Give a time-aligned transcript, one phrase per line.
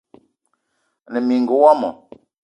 [1.13, 1.89] Ane mininga womo